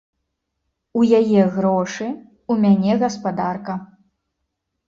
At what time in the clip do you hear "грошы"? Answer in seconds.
1.59-2.07